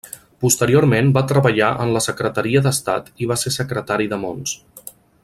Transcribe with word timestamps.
Posteriorment 0.43 1.11
va 1.17 1.23
treballar 1.31 1.69
en 1.85 1.93
la 1.97 2.03
Secretaria 2.05 2.65
d'Estat 2.69 3.15
i 3.25 3.29
va 3.33 3.41
ser 3.45 3.55
secretari 3.61 4.13
de 4.15 4.21
Mons. 4.27 4.57